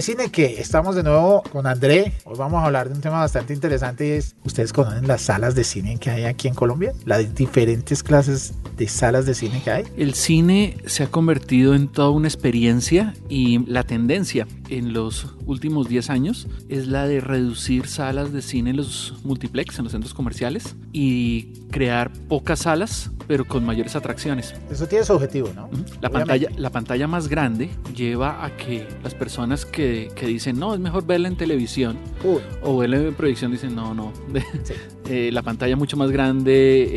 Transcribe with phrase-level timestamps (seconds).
[0.00, 2.14] De cine que estamos de nuevo con André.
[2.24, 5.54] Hoy vamos a hablar de un tema bastante interesante y es, ¿ustedes conocen las salas
[5.54, 6.94] de cine que hay aquí en Colombia?
[7.04, 9.84] Las diferentes clases de salas de cine que hay.
[9.98, 15.86] El cine se ha convertido en toda una experiencia y la tendencia en los últimos
[15.86, 20.14] 10 años es la de reducir salas de cine en los multiplex, en los centros
[20.14, 24.56] comerciales y crear pocas salas pero con mayores atracciones.
[24.72, 25.70] Eso tiene su objetivo, ¿no?
[26.00, 30.74] La pantalla, la pantalla más grande lleva a que las personas que, que dicen, no,
[30.74, 31.96] es mejor verla en televisión
[32.62, 34.12] o verla en proyección, dicen, no, no,
[34.64, 34.74] sí.
[35.08, 36.52] Eh, la pantalla mucho más grande,
[36.82, 36.88] eh,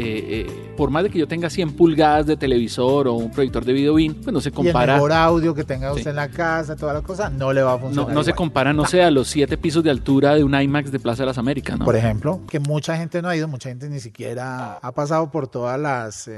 [0.41, 3.73] eh, por más de que yo tenga 100 pulgadas de televisor o un proyector de
[3.73, 4.93] video bin, pues no se Y el compara.
[4.95, 6.09] mejor audio que tenga usted Sí.
[6.09, 8.13] en la casa, toda la cosa, no le va a funcionar.
[8.13, 8.37] no se igual.
[8.37, 11.27] compara, no sé, a los siete pisos de altura de un IMAX de Plaza de
[11.27, 11.85] las Américas, ¿no?
[11.85, 15.47] Por ejemplo, que mucha gente no ha ido, mucha gente ni siquiera ha pasado por
[15.47, 16.29] todas las,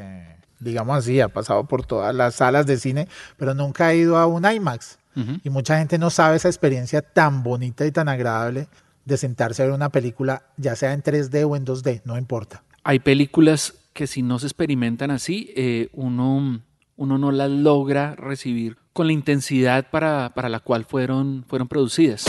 [0.60, 4.26] digamos así, ha pasado por todas las salas de cine, pero nunca ha ido a
[4.28, 4.98] un IMAX.
[5.16, 5.40] Ujú.
[5.44, 8.68] Y mucha gente no sabe esa experiencia tan bonita y tan agradable
[9.06, 12.64] de sentarse a ver una película, ya sea en 3D o en 2D, no importa.
[12.84, 16.60] Hay películas que si no se experimentan así, eh, uno,
[16.98, 22.26] uno no las logra recibir con la intensidad para, para la cual fueron, fueron producidas.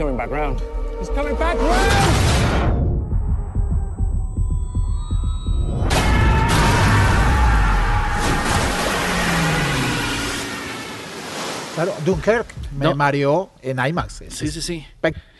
[0.00, 0.58] Coming back round.
[0.98, 3.20] He's coming back round!
[11.74, 12.46] Claro, Dunkirk
[12.76, 12.94] me No.
[12.94, 14.22] mareó en IMAX.
[14.22, 14.86] Es Sí, sí, sí.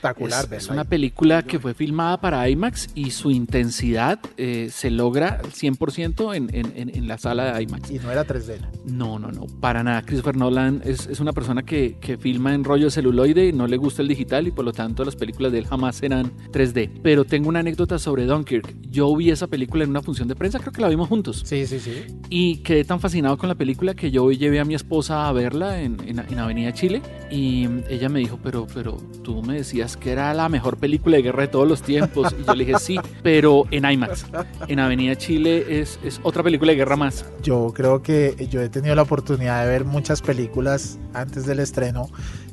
[0.01, 0.45] Espectacular.
[0.53, 5.41] Es, es una película que fue filmada para IMAX y su intensidad eh, se logra
[5.45, 7.91] al 100% en, en, en- la sala de IMAX.
[7.91, 8.61] Y no era 3D.
[8.87, 9.19] ¿no?
[9.19, 10.03] No, no, para nada.
[10.03, 13.77] Christopher Nolan es, es una persona que, que filma en rollo de celuloide, no le
[13.77, 17.01] gusta el digital y por lo tanto las películas de él jamás serán 3D.
[17.03, 18.75] Pero tengo una anécdota sobre Dunkirk.
[18.91, 21.43] Yo vi esa película en una función de prensa, creo que la vimos juntos.
[21.45, 22.05] Sí, sí, sí.
[22.29, 25.81] Y quedé tan fascinado con la película que yo llevé a mi esposa a verla
[25.83, 30.13] en, en- en Avenida Chile y ella me dijo, pero, pero tú me decías que
[30.13, 32.35] era la mejor película de guerra de todos los tiempos.
[32.41, 34.27] Y yo le dije, sí, pero en IMAX.
[34.69, 37.25] En Avenida Chile es, es otra película de guerra más.
[37.43, 42.09] Yo creo que yo he tenido la oportunidad de ver muchas películas antes del estreno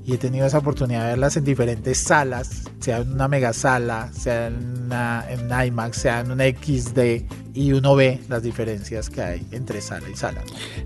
[0.07, 4.09] y he tenido esa oportunidad de verlas en diferentes salas, sea en una mega sala,
[4.13, 9.09] sea en, una, en un IMAX, sea en una XD y uno ve las diferencias
[9.09, 10.41] que hay entre sala y sala.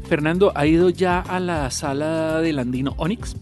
[0.09, 3.35] Fernando, ¿ha ido ya a la sala del Andino Onyx?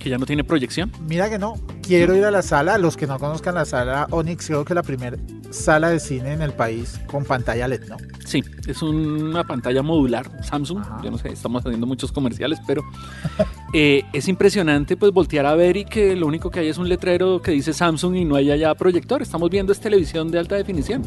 [0.00, 0.90] Que ya no tiene proyección.
[1.06, 4.46] Mira que no, quiero ir a la sala, los que no conozcan la sala Onyx,
[4.46, 5.16] creo que la primera
[5.50, 7.96] sala de cine en el país con pantalla LED, ¿no?
[8.24, 10.80] Sí, es una pantalla modular Samsung.
[10.80, 11.00] Ajá.
[11.02, 12.82] Yo no sé, estamos haciendo muchos comerciales, pero
[13.74, 16.88] eh, es impresionante pues voltear a ver y que lo único que hay es un
[16.88, 19.22] letrero que dice Samsung y no hay allá proyector.
[19.22, 21.02] Estamos viendo es televisión de alta definición.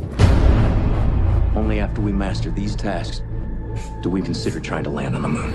[1.56, 3.24] Only after we master these tasks
[4.02, 5.54] do we consider trying to land on the moon.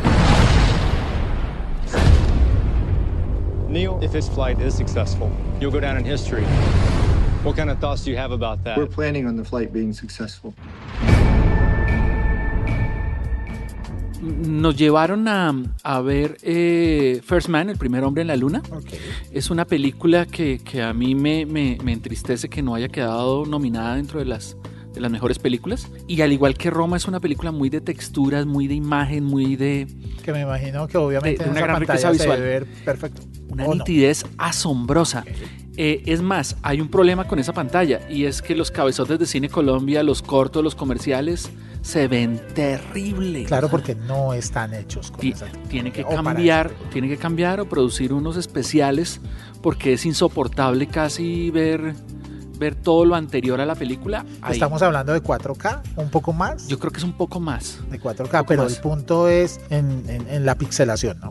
[3.68, 5.30] Neil, if this flight is successful,
[5.60, 6.42] you'll go down in history.
[7.44, 8.78] What kind of thoughts do you have about that?
[8.78, 10.54] We're planning on the flight being successful.
[14.20, 15.54] Nos llevaron a,
[15.84, 18.62] a ver eh, First Man, el primer hombre en la luna.
[19.30, 23.46] Es una película que, que a mí me, me- me entristece que no haya quedado
[23.46, 24.56] nominada dentro de las,
[24.94, 25.88] de las mejores películas.
[26.06, 29.56] Y al igual que Roma, es una película muy de texturas, muy de imagen, muy
[29.56, 29.86] de
[30.24, 32.38] Que me imagino que obviamente De- de en una esa gran pantalla se visual.
[32.40, 33.22] debe ver perfecto.
[33.50, 35.24] una nitidez asombrosa.
[35.80, 39.26] Eh, es más, hay un problema con esa pantalla y es que los cabezotes de
[39.26, 41.50] Cine Colombia, los cortos, los comerciales,
[41.82, 43.46] se ven terribles.
[43.46, 48.12] Claro, porque no están hechos con esa tiene que cambiar, tiene que cambiar o producir
[48.12, 49.20] unos especiales
[49.62, 51.94] porque es insoportable casi ver
[52.58, 54.24] ver todo lo anterior a la película.
[54.42, 54.54] ahí.
[54.54, 57.78] Estamos hablando de 4K, un poco más Yo creo que es un poco más.
[57.90, 58.74] de 4K, poco pero más.
[58.76, 61.30] el punto es en, en- en la pixelación, ¿no?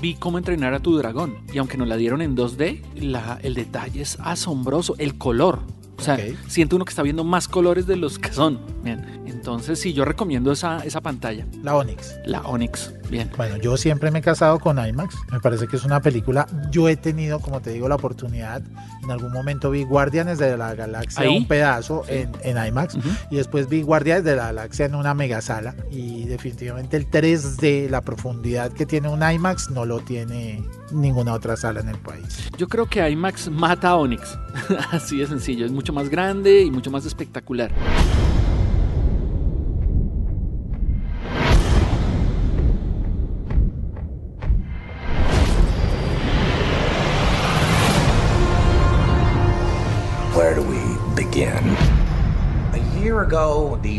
[0.00, 3.54] Vi cómo entrenar a tu dragón y aunque nos la dieron en 2D, la- el
[3.54, 5.60] detalle es asombroso, el color.
[5.98, 6.20] O sea, Ok.
[6.48, 8.58] siente uno que está viendo más colores de los que son.
[8.82, 9.22] Bien.
[9.26, 12.16] Entonces, sí, yo recomiendo esa, esa pantalla, La Onyx.
[12.26, 12.92] la Onyx.
[13.10, 13.30] Bien.
[13.36, 15.14] Bueno, yo siempre me he casado con IMAX.
[15.30, 16.46] Me parece que es una película.
[16.70, 18.62] Yo he tenido, como te digo, la oportunidad.
[19.02, 21.36] En algún momento vi Guardianes de la Galaxia, Ahí.
[21.36, 22.96] un pedazo en, en IMAX.
[23.30, 25.74] Y después vi Guardianes de la Galaxia en una mega sala.
[25.90, 31.56] Y definitivamente el 3D, la profundidad que tiene un IMAX, no lo tiene ninguna otra
[31.56, 32.48] sala en el país.
[32.56, 34.38] Yo creo que IMAX mata a Onyx.
[34.90, 35.66] Así de sencillo.
[35.66, 37.70] Es mucho más grande y mucho más espectacular.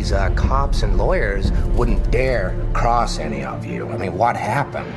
[0.03, 3.87] These uh, cops and lawyers wouldn't dare cross any of you.
[3.87, 4.91] I mean, what happened?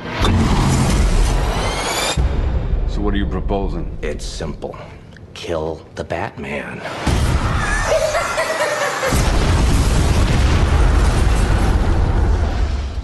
[2.91, 3.97] So what are you proposing?
[4.01, 4.77] It's simple
[5.33, 6.81] kill the Batman.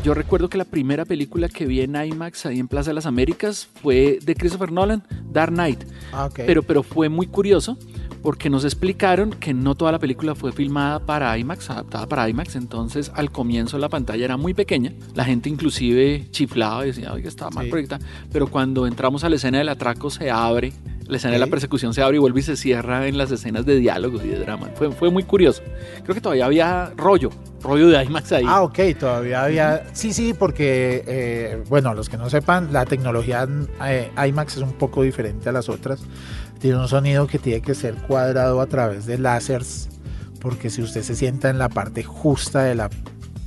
[0.04, 3.06] Yo recuerdo que la primera película que vi en IMAX ahí en Plaza de las
[3.06, 5.02] Américas fue de Christopher Nolan,
[5.32, 5.86] Dark Knight.
[6.12, 6.30] Ah.
[6.36, 7.78] Pero, pero fue muy curioso
[8.22, 12.56] porque nos explicaron que no toda la película fue filmada para IMAX, adaptada para IMAX,
[12.56, 17.28] entonces al comienzo la pantalla era muy pequeña, la gente inclusive chiflaba y decía, oiga,
[17.30, 17.72] estaba mal Sí.
[17.72, 20.72] proyectada, pero cuando entramos a la escena del atraco se abre,
[21.08, 23.66] la escena de la persecución se abre y vuelve y se cierra en las escenas
[23.66, 25.62] de diálogos y de drama, fue, fue muy curioso.
[26.04, 27.30] Creo que todavía había rollo,
[27.62, 28.46] rollo de IMAX ahí.
[28.48, 29.84] Ah, ok, todavía había.
[29.94, 33.48] Sí, sí, porque, eh, bueno, los que no sepan, la tecnología
[33.86, 36.02] eh, IMAX es un poco diferente a las otras.
[36.60, 39.90] Tiene un sonido que tiene que ser cuadrado a través de láseres,
[40.40, 42.90] porque si usted se sienta en la parte justa de la,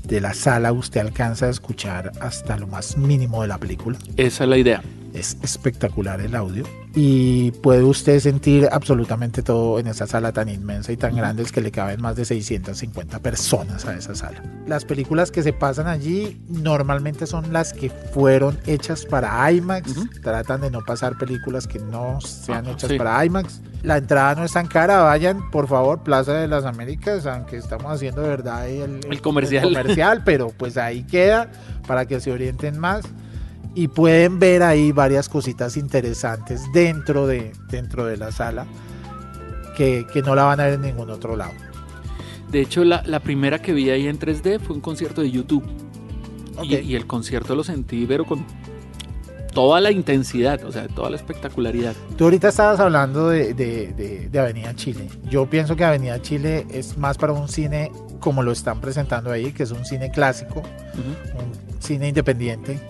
[0.04, 3.98] de la sala, usted alcanza a escuchar hasta lo más mínimo de la película.
[4.16, 4.82] Esa es la idea.
[5.14, 6.64] Es espectacular el audio
[6.94, 11.52] y puede usted sentir absolutamente todo en esa sala tan inmensa y tan grande es
[11.52, 14.42] que le caben más de 650 personas a esa sala.
[14.66, 19.94] Las películas que se pasan allí normalmente son las que fueron hechas para IMAX.
[20.22, 22.98] Tratan de no pasar películas que no sean Ah, hechas sí.
[22.98, 23.60] para IMAX.
[23.82, 27.90] La entrada no es tan cara, vayan por favor, Plaza de las Américas, aunque estamos
[27.92, 29.62] haciendo de verdad el, El comercial.
[29.64, 31.50] comercial, pero pues ahí queda
[31.86, 33.04] para que se orienten más
[33.76, 38.66] y pueden ver ahí varias cositas interesantes dentro de, dentro de la sala
[39.76, 41.52] que, que no la van a ver en ningún otro lado.
[42.50, 45.64] De hecho, la, la primera que vi ahí en 3D fue un concierto de YouTube.
[46.62, 48.42] Y, el concierto lo sentí, pero con
[49.52, 51.94] toda la intensidad, o sea, toda la espectacularidad.
[52.16, 55.08] Tú ahorita estabas hablando de, de- de- de Avenida Chile.
[55.28, 59.52] Yo pienso que Avenida Chile es más para un cine como lo están presentando ahí,
[59.52, 60.62] que es un cine clásico,
[61.34, 62.80] un cine independiente,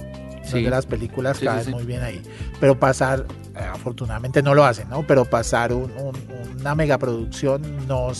[0.46, 0.52] Sí.
[0.54, 1.70] donde las películas Sí, caben sí.
[1.70, 2.22] muy bien ahí.
[2.60, 5.06] Pero pasar, eh, afortunadamente no lo hacen, ¿no?
[5.06, 6.16] Pero pasar un- un-
[6.60, 8.12] una megaproducción no,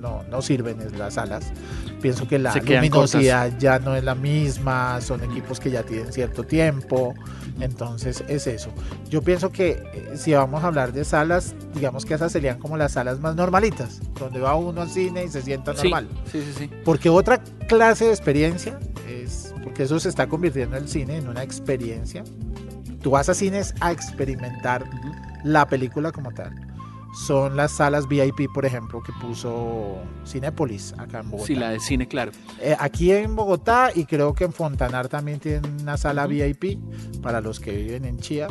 [0.00, 1.52] no, no sirven en las salas.
[2.00, 6.44] Pienso que la luminosidad ya no es la misma, son equipos que ya tienen cierto
[6.44, 7.14] tiempo,
[7.60, 8.70] entonces es eso.
[9.10, 12.76] Yo pienso que eh, si vamos a hablar de salas, digamos que esas serían como
[12.76, 16.08] las salas más normalitas, donde va uno al cine y se sienta normal.
[16.30, 16.70] sí, sí, sí.
[16.84, 18.78] Porque otra clase de experiencia
[19.68, 22.24] porque eso se está convirtiendo el cine en una experiencia.
[23.02, 24.88] Tú vas a cines a experimentar
[25.44, 26.54] la película como tal.
[27.26, 31.46] Son las salas VIP, por ejemplo, que puso Cinépolis acá en Bogotá.
[31.46, 32.32] Sí, la de cine, claro.
[32.62, 36.26] Eh, aquí en Bogotá y creo que en Fontanar también tienen una sala.
[36.26, 36.78] VIP
[37.20, 38.48] para los que viven en Chía.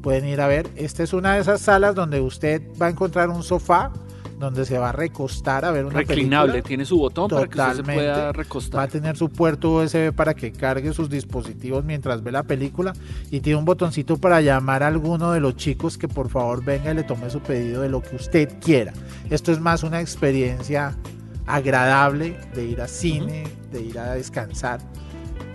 [0.00, 0.70] Pueden ir a ver.
[0.76, 3.92] Esta es una de esas salas donde usted va a encontrar un sofá
[4.38, 6.68] donde se va a recostar a ver una Reclinable, película.
[6.68, 7.94] tiene su botón para que usted se Totalmente.
[7.94, 8.88] pueda Va a recostar.
[8.88, 12.92] tener su puerto USB para que cargue sus dispositivos mientras ve la película
[13.30, 16.90] y tiene un botoncito para llamar a alguno de los chicos que por favor venga
[16.90, 18.92] y le tome su pedido de lo que usted quiera.
[19.30, 20.96] Esto es más una experiencia
[21.46, 24.80] agradable de ir a cine, de ir a descansar.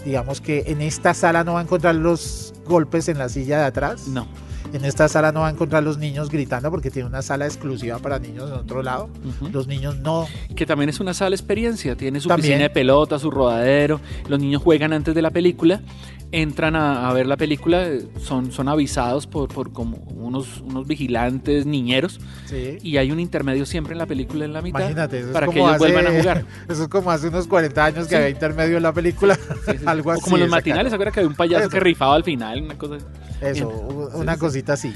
[0.05, 3.65] Digamos que en esta sala no va a encontrar los golpes en la silla de
[3.65, 4.07] atrás.
[4.07, 4.27] No.
[4.71, 7.97] En esta sala no va a encontrar los niños gritando porque tiene una sala exclusiva
[7.99, 9.09] para niños en otro lado.
[9.51, 12.51] Los niños no Que también es una sala experiencia, tiene su También.
[12.53, 15.81] piscina de pelota, su rodadero, los niños juegan antes de la película
[16.31, 17.87] entran a, a ver la película,
[18.21, 22.77] son, son avisados por, por como unos, unos vigilantes niñeros Sí.
[22.83, 25.53] y hay un intermedio siempre en la película en la mitad Imagínate, eso para es
[25.53, 26.45] que ellos vuelvan a jugar.
[26.69, 28.15] Eso es como hace unos 40 años que Sí.
[28.15, 29.33] había intermedio en la película.
[29.65, 29.71] Sí.
[29.87, 30.21] Algo o así.
[30.21, 31.71] como los matinales, ¿se acuerdan que había un payaso Eso.
[31.71, 32.61] que rifaba al final?
[32.61, 32.97] Una cosa.
[33.41, 33.97] Eso, Bien.
[33.97, 34.39] u- Sí, una sí.
[34.39, 34.93] cosita así.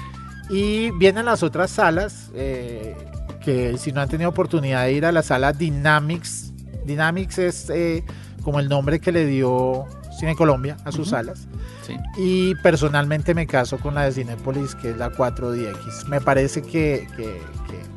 [0.49, 2.95] Y vienen las otras salas, eh,
[3.43, 6.51] que si no han tenido oportunidad de ir a la sala Dynamics,
[6.85, 8.03] Dynamics es eh,
[8.43, 9.85] como el nombre que le dio
[10.19, 11.47] Cine Colombia a sus salas.
[11.87, 11.95] Sí.
[12.17, 16.07] Y personalmente me caso con la de Cinépolis, que es la 4DX.
[16.07, 17.93] Me parece que, que- que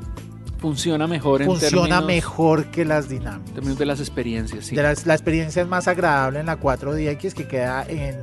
[0.59, 3.53] Funciona mejor en funciona términos, mejor que las en Dynamics.
[3.53, 4.65] términos de las experiencias.
[4.67, 4.75] Sí.
[4.75, 8.17] De las- la experiencia es más agradable en la 4DX que queda en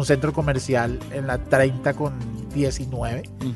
[0.00, 2.14] un centro comercial en la 30 con
[2.54, 3.22] 19.
[3.40, 3.50] Ujú.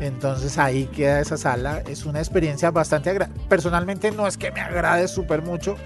[0.00, 1.82] Entonces ahí queda esa sala.
[1.88, 3.40] Es una experiencia bastante agradable.
[3.48, 5.76] Personalmente no es que me agrade súper mucho.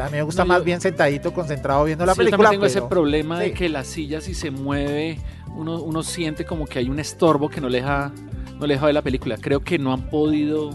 [0.00, 2.50] A mí me gusta No, más yo- bien sentadito, concentrado viendo la Sí, yo película.
[2.50, 5.18] también tengo ese problema de que la silla si se mueve,
[5.56, 8.12] uno, uno siente como que hay un estorbo que no le deja,
[8.60, 9.38] no le deja ver la película.
[9.40, 10.70] Creo que no han podido...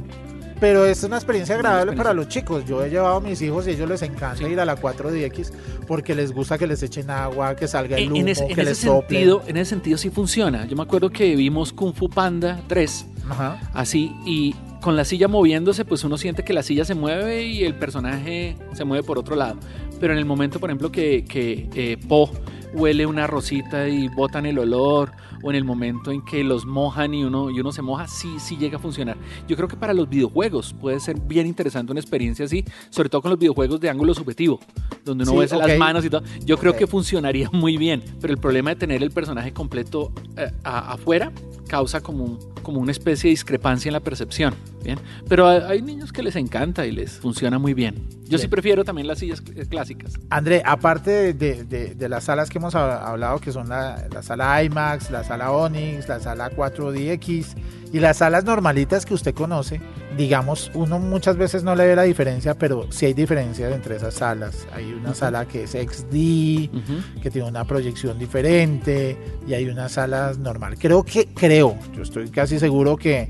[0.61, 2.63] Pero es una experiencia agradable para los chicos.
[2.65, 4.45] Yo he llevado a mis hijos y a ellos les encanta Sí.
[4.45, 5.51] ir a la 4DX
[5.87, 8.53] porque les gusta que les echen agua, que salga el En, humo, en ese, que
[8.53, 9.17] ese les sople.
[9.17, 10.65] sentido, en ese sentido sí funciona.
[10.67, 13.59] Yo me acuerdo que vimos Kung Fu Panda 3 Ajá.
[13.73, 17.63] así y con la silla moviéndose pues uno siente que la silla se mueve y
[17.63, 19.57] el personaje se mueve por otro lado.
[19.99, 22.29] Pero en el momento, por ejemplo, que, que eh, Po
[22.73, 25.11] huele una rosita y botan el olor,
[25.43, 28.35] o en el momento en que los mojan y uno, y uno se moja, sí,
[28.39, 29.17] sí llega a funcionar.
[29.47, 33.21] Yo creo que para los videojuegos puede ser bien interesante una experiencia así, sobre todo
[33.21, 34.59] con los videojuegos de ángulo subjetivo,
[35.03, 36.21] donde uno Sí, ve las manos y todo.
[36.45, 40.51] Yo creo que funcionaría muy bien, pero el problema de tener el personaje completo eh,
[40.63, 41.31] a- afuera
[41.71, 44.53] causa como, un- como una especie de discrepancia en la percepción.
[44.83, 44.99] Bien,
[45.29, 47.95] pero hay, niños que les encanta y les funciona muy bien.
[48.27, 48.49] Yo sí Bien.
[48.49, 50.13] prefiero también las sillas cl- clásicas.
[50.29, 54.21] André, aparte de, de- de- las salas que hemos ha- hablado, que son la, la
[54.23, 57.45] sala IMAX, la sala Onyx, la sala 4DX
[57.93, 59.81] y las salas normalitas que usted conoce,
[60.17, 64.13] digamos, uno muchas veces no le ve la diferencia, pero sí hay diferencias entre esas
[64.15, 64.65] salas.
[64.73, 65.19] Hay una Ujú.
[65.19, 67.21] sala que es XD, Ujú.
[67.21, 70.75] que tiene una proyección diferente y hay una sala normal.
[70.79, 73.29] Creo que, creo, yo estoy casi seguro que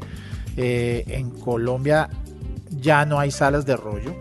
[0.57, 2.09] eh, en Colombia
[2.79, 4.15] ya no hay salas de rollo.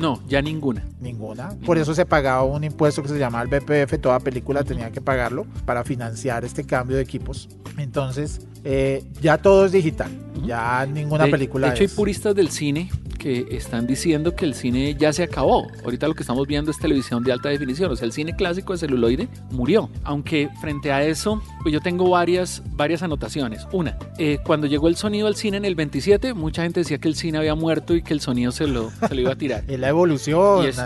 [0.00, 0.84] No, ya ninguna.
[1.00, 1.50] Ninguna.
[1.66, 3.98] Por eso se pagaba un impuesto que se llamaba el BPF.
[4.00, 7.48] Toda película tenía que pagarlo para financiar este cambio de equipos.
[7.76, 10.10] Entonces, eh, ya todo es digital.
[10.44, 12.88] Ya ninguna de, película de hecho, hay puristas del cine
[13.20, 15.68] que están diciendo que el cine ya se acabó.
[15.84, 17.92] Ahorita lo que estamos viendo es televisión de alta definición.
[17.92, 19.90] O sea, el cine clásico de celuloide murió.
[20.04, 23.66] Aunque frente a eso, pues yo tengo varias, varias anotaciones.
[23.72, 27.08] Una, eh, cuando llegó el sonido al cine en el 27, mucha gente decía que
[27.08, 29.64] el cine había muerto y que el sonido se lo, se lo iba a tirar.
[29.70, 30.64] Es la evolución.
[30.64, 30.80] y es,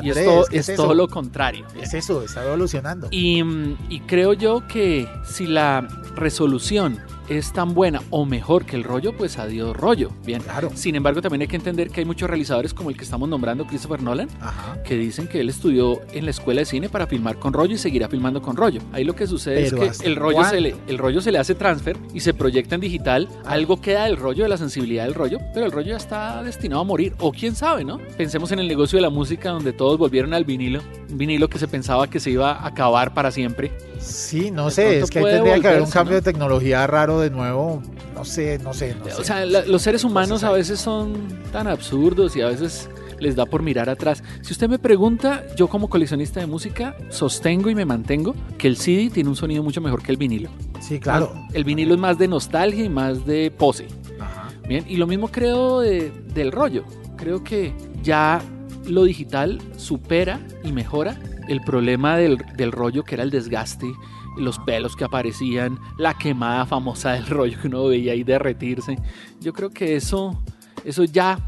[0.51, 1.65] y es todo, lo contrario.
[1.81, 3.09] Es eso, está evolucionando.
[3.13, 3.43] Y,
[3.89, 5.87] y creo yo que si la
[6.17, 10.11] resolución es tan buena o mejor que el rollo, pues adiós rollo.
[10.25, 10.43] Bien.
[10.43, 10.71] Claro.
[10.75, 13.67] Sin embargo, también hay que entender que hay muchos realizadores como el que estamos nombrando,
[13.67, 14.83] Christopher Nolan, Ajá.
[14.83, 17.79] que dicen que él estudió en la escuela de cine para filmar con rollo y
[17.79, 18.81] seguirá filmando con rollo.
[18.93, 20.55] Ahí lo que sucede Pero es ¿hasta que el rollo, cuándo?
[20.55, 23.29] se le, el rollo se le hace transfer y se proyecta en digital.
[23.45, 26.83] Algo queda del rollo, de la sensibilidad del rollo, pero el rollo ya está destinado
[26.83, 27.15] a morir.
[27.21, 27.99] O quién sabe, ¿no?
[28.17, 30.81] Pensemos en el negocio de la música donde todos volvieron al vinilo.
[31.11, 33.73] Un vinilo que se pensaba que se iba a acabar para siempre.
[34.05, 36.17] Sí, no De sé, es que ahí tendría que haber un cambio ¿no?
[36.17, 37.83] de tecnología raro de nuevo.
[38.15, 38.95] No sé, no sé.
[38.95, 39.25] No O sé.
[39.25, 41.15] sea, la- los seres humanos a veces son
[41.53, 44.23] tan absurdos y a veces les da por mirar atrás.
[44.43, 48.77] Si usted me pregunta, yo como coleccionista de música sostengo y me mantengo que el
[48.77, 50.51] CD tiene un sonido mucho mejor que el vinilo.
[50.81, 51.33] Sí, claro.
[51.53, 53.87] El vinilo es más de nostalgia y más de pose.
[54.21, 54.49] Ajá.
[54.69, 56.85] Bien, y lo mismo creo de- del rollo.
[57.17, 58.43] Creo que ya
[58.87, 61.19] lo digital supera y mejora
[61.49, 63.93] el problema del, del rollo que era el desgaste,
[64.39, 68.99] los pelos que aparecían, la quemada famosa del rollo que uno veía ahí derretirse.
[69.41, 70.43] Yo creo que eso,
[70.85, 71.39] eso ya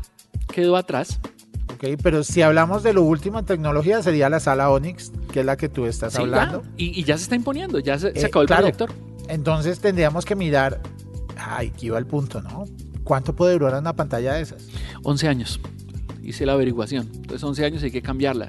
[0.53, 1.19] quedó atrás.
[1.75, 5.47] Ok, pero si hablamos de lo último en tecnología, sería la sala Onyx, que es
[5.47, 6.23] la que tú estás Sí, ya.
[6.25, 6.62] hablando.
[6.76, 8.62] y, y ya se está imponiendo, ya se, se Eh, acabó el claro.
[8.62, 8.93] proyector.
[9.29, 10.81] Entonces tendríamos que mirar.
[11.37, 12.65] Ay, aquí va el punto, ¿no?
[13.05, 14.69] ¿Cuánto puede durar una pantalla de esas?
[15.03, 15.61] 11 años.
[16.23, 17.09] Hice la averiguación.
[17.15, 18.47] Entonces 11 años hay que cambiarla.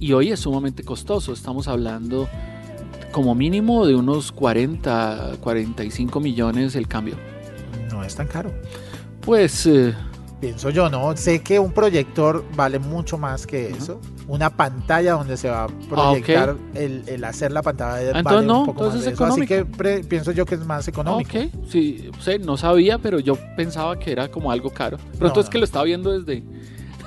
[0.00, 1.32] Y hoy es sumamente costoso.
[1.32, 2.28] Estamos hablando
[3.12, 7.16] como mínimo de unos 40, 45 millones el cambio.
[7.92, 8.50] No es tan caro.
[9.20, 9.94] Pues eh,
[10.40, 11.14] Pienso yo, ¿no?
[11.18, 14.00] Sé que un proyector vale mucho más que eso.
[14.26, 18.38] Una pantalla donde se va a proyectar el, el hacer la pantalla de Ah, vale
[18.38, 19.24] entonces no, un poco más entonces de es eso.
[19.26, 21.36] Así que pre- pienso yo que es más económico.
[21.36, 22.10] ok, sí,
[22.42, 24.96] no sabía, pero yo pensaba que era como algo caro.
[25.18, 25.50] Pronto No, es no.
[25.50, 26.42] que lo estaba viendo desde,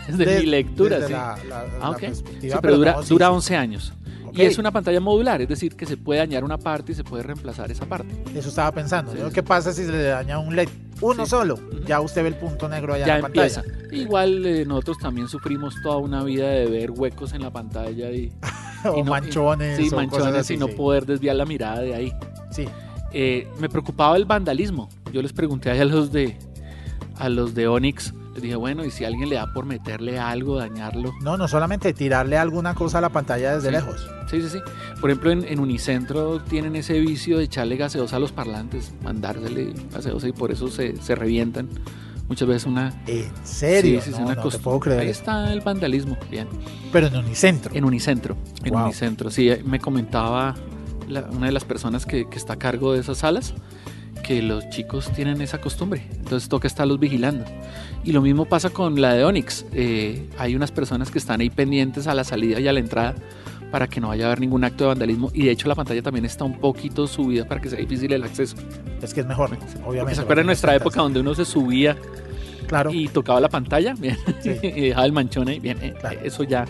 [0.07, 0.95] desde De- mi lectura.
[0.95, 1.13] desde sí.
[1.13, 1.99] la, la- Ah, la ok.
[1.99, 3.33] perspectiva, Sí, pero dura, no, sí, dura sí.
[3.33, 3.93] 11 años.
[4.35, 7.03] Y es una pantalla modular, es decir, que se puede dañar una parte y se
[7.03, 8.15] puede reemplazar esa parte.
[8.33, 9.13] Eso estaba pensando.
[9.31, 10.69] ¿Qué pasa si se le daña un LED?
[11.01, 11.59] Uno solo.
[11.85, 13.61] Ya usted ve el punto negro allá ya en la empieza.
[13.61, 13.95] pantalla.
[13.95, 18.31] Igual eh, nosotros también sufrimos toda una vida de ver huecos en la pantalla y,
[18.85, 19.77] o y no- manchones.
[19.77, 22.13] sí, o cosas manchones así, y no poder desviar la mirada de ahí.
[22.49, 22.65] Sí.
[23.11, 24.89] Eh, me preocupaba el vandalismo.
[25.11, 26.37] Yo les pregunté a los de
[27.17, 30.57] a los de Onyx, les dije, bueno, y si alguien le da por meterle algo,
[30.57, 31.13] dañarlo.
[31.21, 33.73] No, no solamente tirarle alguna cosa a la pantalla desde Sí.
[33.75, 34.07] lejos.
[34.29, 34.59] Sí, sí, sí.
[34.99, 39.73] Por ejemplo, en, en Unicentro tienen ese vicio de echarle gaseosa a los parlantes, mandársele
[39.93, 41.69] gaseosa y por eso se, se revientan.
[42.29, 42.93] Muchas veces una...
[43.05, 44.01] ¿En serio?
[44.01, 45.01] Sí, sí, no, una no te puedo creer.
[45.01, 46.47] Ahí está el vandalismo, bien.
[46.91, 47.71] Pero en Unicentro.
[47.75, 48.83] En Unicentro, en Wow.
[48.85, 49.29] Unicentro.
[49.29, 50.55] Sí, eh, me comentaba
[51.09, 53.53] la- una de las personas que, que está a cargo de esas salas
[54.23, 57.45] que los chicos tienen esa costumbre, entonces toca estarlos vigilando.
[58.03, 59.65] Y lo mismo pasa con la de Onyx.
[59.73, 63.15] eh, hay unas personas que están ahí pendientes a la salida y a la entrada
[63.71, 65.29] para que no vaya a haber ningún acto de vandalismo.
[65.33, 68.23] Y de hecho la pantalla también está un poquito subida para que sea difícil el
[68.23, 68.55] acceso.
[69.01, 70.15] Es que es mejor, obviamente.
[70.15, 71.97] ¿Se acuerdan nuestra época donde uno se subía
[72.67, 72.91] Claro.
[72.93, 73.93] y tocaba la pantalla?
[73.97, 74.17] Bien.
[74.41, 74.51] Sí.
[74.63, 75.59] y dejaba el manchón ahí.
[75.59, 76.19] Bien, eh, Claro.
[76.23, 76.65] eso ya,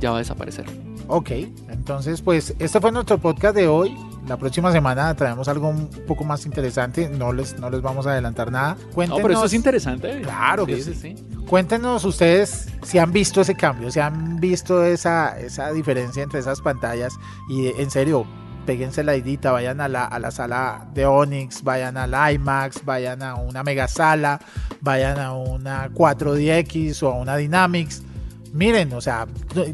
[0.00, 0.64] ya va a desaparecer.
[1.08, 1.30] Ok,
[1.68, 3.94] entonces pues este fue nuestro podcast de hoy.
[4.26, 7.08] La próxima semana traemos algo un poco más interesante.
[7.10, 8.76] No les, no les vamos a adelantar nada.
[8.80, 10.22] No, Cuéntenos, pero eso es interesante.
[10.22, 11.14] Claro que sí.
[11.46, 16.62] cuéntenos ustedes si han visto ese cambio, si han visto esa, esa diferencia entre esas
[16.62, 17.14] pantallas.
[17.50, 18.26] Y en serio,
[18.64, 23.22] péguense la idita, vayan a la, a la sala de Onyx, vayan al IMAX, vayan
[23.22, 24.40] a una mega sala,
[24.80, 28.02] vayan a una 4DX o a una Dynamics.
[28.54, 29.26] Miren, o sea,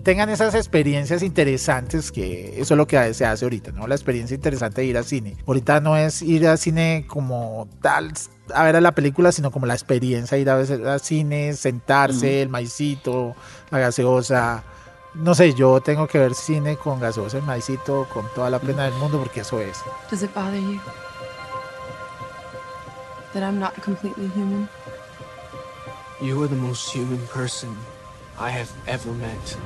[0.02, 3.86] tengan esas experiencias interesantes que eso es lo que se hace ahorita, ¿no?
[3.86, 5.36] La experiencia interesante de ir al cine.
[5.46, 8.10] Ahorita no es ir al cine como tal
[8.54, 12.26] a ver a la película, sino como la experiencia ir a ver al cine, sentarse,
[12.26, 12.42] Ujú.
[12.42, 13.36] el maicito,
[13.70, 14.64] la gaseosa.
[15.12, 18.84] No sé, yo tengo que ver cine con gaseosa y maicito con toda la pena
[18.84, 19.76] del mundo porque eso es.
[20.10, 20.80] Does it bother you
[23.34, 24.70] that I'm not completely human?
[26.22, 27.76] You are the most human person
[28.40, 29.56] I have ever met.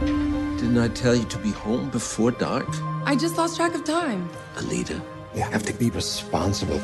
[0.00, 2.66] Didn't I tell you to be home before dark?
[3.04, 4.28] I just lost track of time.
[4.56, 5.00] Alita,
[5.34, 6.80] You have to be responsible.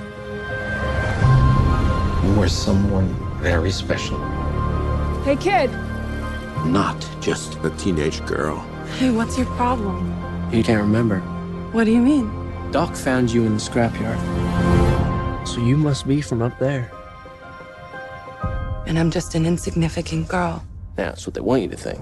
[2.24, 3.08] You are someone
[3.40, 4.18] very special.
[5.24, 5.70] Hey, kid.
[6.66, 8.58] not just a teenage girl.
[8.98, 9.96] Hey, what's your problem?
[10.52, 11.20] You can't remember.
[11.72, 12.26] What do you mean?
[12.70, 14.20] Doc found you in the scrapyard.
[15.44, 16.90] So you must be from up there.
[18.86, 20.62] And I'm just an insignificant girl.
[20.96, 22.00] That's what they want you to think.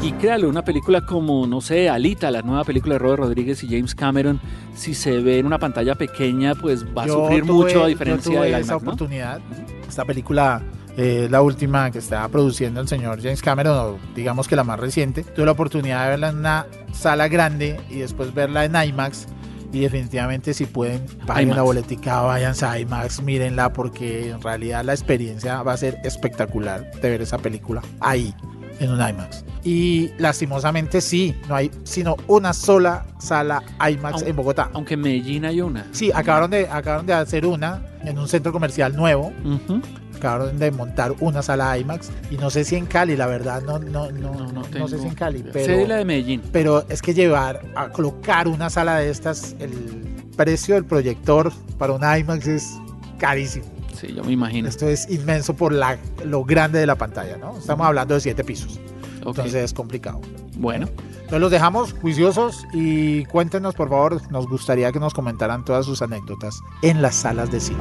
[0.00, 3.68] Y créalo, una película como, no sé, Alita, la nueva película de Robert Rodríguez y
[3.68, 4.40] James Cameron,
[4.74, 7.82] si se ve en una pantalla pequeña, pues va a Yo sufrir tuve- mucho a
[7.82, 8.76] yo diferencia tuve de esa IMAX, ¿no?
[8.76, 9.40] oportunidad.
[9.88, 10.62] Esta película
[10.98, 14.64] eh, es la última que está produciendo el señor James Cameron, o digamos que la
[14.64, 15.22] más reciente.
[15.22, 19.28] Tuve la oportunidad de verla en una sala grande y después verla en IMAX.
[19.72, 21.56] Y definitivamente si pueden, paguen IMAX.
[21.56, 26.90] la boletica, váyanse a IMAX, mírenla porque en realidad la experiencia va a ser espectacular
[26.90, 28.34] de ver esa película ahí,
[28.80, 29.44] en un IMAX.
[29.62, 34.70] Y lastimosamente sí, no hay sino una sola sala IMAX en Bogotá.
[34.72, 35.86] Aunque en Medellín hay una.
[35.92, 39.32] Sí, acabaron de, acabaron de hacer una en un centro comercial nuevo.
[40.18, 42.10] Acabaron de montar una sala IMAX.
[42.30, 45.06] Y no sé si en Cali, la verdad, no, no, no, No, no sé si
[45.06, 45.38] en Cali.
[45.38, 46.42] Sé Pero, de la de Medellín.
[46.52, 49.70] pero es que llevar a colocar una sala de estas, el
[50.36, 52.78] precio del proyector para un IMAX es
[53.18, 53.64] carísimo.
[53.98, 54.68] Sí, yo me imagino.
[54.68, 57.58] Esto es inmenso por la, lo grande de la pantalla, ¿no?
[57.58, 58.78] Estamos hablando de siete pisos.
[59.16, 60.20] Entonces es complicado.
[60.56, 65.84] Bueno, Entonces los dejamos juiciosos y cuéntenos, por favor, nos gustaría que nos comentaran todas
[65.84, 67.80] sus anécdotas en las salas de cine.